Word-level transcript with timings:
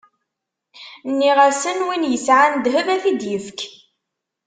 Nniɣ-asen: 1.11 1.85
Win 1.87 2.09
yesɛan 2.11 2.53
ddheb, 2.59 2.87
ad 2.95 3.01
t-id-ifk! 3.03 3.59